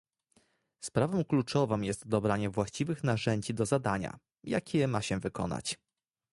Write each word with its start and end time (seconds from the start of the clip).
Sprawą 0.83 1.25
kluczową 1.25 1.81
jest 1.81 2.07
dobranie 2.07 2.49
właściwych 2.49 3.03
narzędzi 3.03 3.53
do 3.53 3.65
zadania, 3.65 4.19
jakie 4.43 4.87
ma 4.87 5.01
się 5.01 5.19
wykonać 5.19 5.77